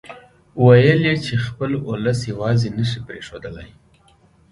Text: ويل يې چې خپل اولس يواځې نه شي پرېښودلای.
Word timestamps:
ويل 0.65 0.99
يې 1.09 1.15
چې 1.25 1.33
خپل 1.45 1.71
اولس 1.87 2.19
يواځې 2.31 2.69
نه 2.77 2.83
شي 2.89 2.99
پرېښودلای. 3.07 3.69